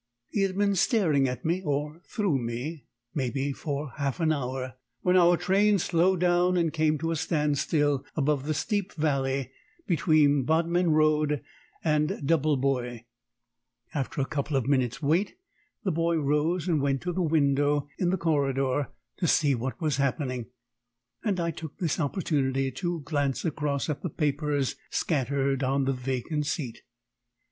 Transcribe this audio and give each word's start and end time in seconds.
He 0.29 0.41
had 0.41 0.57
been 0.57 0.73
staring 0.73 1.27
at 1.27 1.45
me, 1.45 1.61
or 1.61 2.01
through 2.07 2.39
me, 2.39 2.85
maybe 3.13 3.51
for 3.53 3.91
half 3.97 4.19
an 4.19 4.33
hour, 4.33 4.73
when 5.03 5.15
our 5.15 5.37
train 5.37 5.77
slowed 5.77 6.21
down 6.21 6.57
and 6.57 6.73
came 6.73 6.97
to 6.97 7.11
a 7.11 7.15
standstill 7.15 8.03
above 8.15 8.47
the 8.47 8.55
steep 8.55 8.93
valley 8.93 9.51
between 9.85 10.41
Bodmin 10.43 10.89
Road 10.89 11.43
and 11.83 12.19
Doublebois. 12.25 13.01
After 13.93 14.21
a 14.21 14.25
couple 14.25 14.57
of 14.57 14.67
minutes' 14.67 15.03
wait, 15.03 15.35
the 15.83 15.91
boy 15.91 16.15
rose 16.15 16.67
and 16.67 16.81
went 16.81 17.01
to 17.01 17.13
the 17.13 17.21
window 17.21 17.87
in 17.99 18.09
the 18.09 18.17
corridor 18.17 18.87
to 19.17 19.27
see 19.27 19.53
what 19.53 19.79
was 19.79 19.97
happening; 19.97 20.47
and 21.23 21.39
I 21.39 21.51
took 21.51 21.77
this 21.77 21.99
opportunity 21.99 22.71
to 22.71 23.01
glance 23.01 23.45
across 23.45 23.87
at 23.87 24.01
the 24.01 24.09
papers 24.09 24.77
scattered 24.89 25.61
on 25.61 25.85
the 25.85 25.93
vacant 25.93 26.47
seat. 26.47 26.81